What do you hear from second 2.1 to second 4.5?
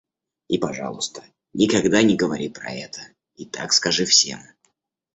говори про это и так скажи всем.